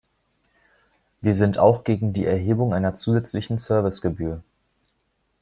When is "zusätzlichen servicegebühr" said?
2.95-4.41